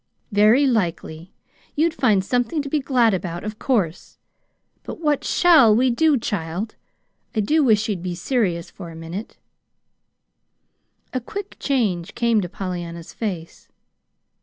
[0.31, 1.31] "Very likely.
[1.75, 4.17] You'd find something to be glad about, of course.
[4.81, 6.73] But what shall we do, child?
[7.35, 9.37] I do wish you'd be serious for a minute."
[11.13, 13.67] A quick change came to Pollyanna's face.